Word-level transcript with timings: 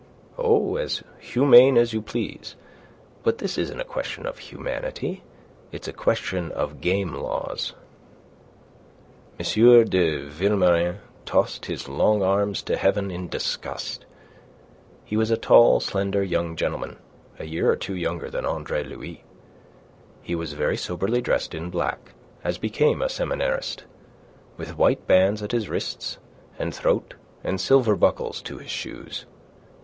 "Oh, 0.39 0.77
as 0.77 1.03
humane 1.19 1.77
as 1.77 1.93
you 1.93 2.01
please. 2.01 2.55
But 3.21 3.37
this 3.37 3.59
isn't 3.59 3.79
a 3.81 3.85
question 3.85 4.25
of 4.25 4.39
humanity. 4.39 5.21
It's 5.71 5.87
a 5.87 5.93
question 5.93 6.51
of 6.53 6.81
game 6.81 7.13
laws." 7.13 7.73
M. 9.39 9.45
de 9.85 10.25
Vilmorin 10.27 10.97
tossed 11.23 11.67
his 11.67 11.87
long 11.87 12.23
arms 12.23 12.63
to 12.63 12.77
Heaven 12.77 13.11
in 13.11 13.27
disgust. 13.29 14.07
He 15.05 15.15
was 15.15 15.29
a 15.29 15.37
tall, 15.37 15.79
slender 15.79 16.23
young 16.23 16.55
gentleman, 16.55 16.95
a 17.37 17.45
year 17.45 17.69
or 17.71 17.75
two 17.75 17.95
younger 17.95 18.31
than 18.31 18.43
Andre 18.43 18.83
Louis. 18.83 19.23
He 20.23 20.33
was 20.33 20.53
very 20.53 20.77
soberly 20.77 21.21
dressed 21.21 21.53
in 21.53 21.69
black, 21.69 22.13
as 22.43 22.57
became 22.57 23.03
a 23.03 23.07
seminarist, 23.07 23.83
with 24.57 24.79
white 24.79 25.05
bands 25.05 25.43
at 25.43 25.53
wrists 25.53 26.17
and 26.57 26.73
throat 26.73 27.13
and 27.43 27.61
silver 27.61 27.95
buckles 27.95 28.41
to 28.41 28.57
his 28.57 28.71
shoes. 28.71 29.27